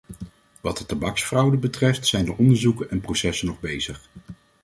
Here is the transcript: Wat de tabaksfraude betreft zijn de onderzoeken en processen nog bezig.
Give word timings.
Wat 0.61 0.77
de 0.77 0.85
tabaksfraude 0.85 1.57
betreft 1.57 2.07
zijn 2.07 2.25
de 2.25 2.33
onderzoeken 2.37 2.89
en 2.89 3.01
processen 3.01 3.47
nog 3.47 3.59
bezig. 3.59 4.09